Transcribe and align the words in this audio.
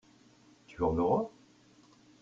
Tu 0.65 0.81
en 0.83 0.97
auras? 0.97 1.29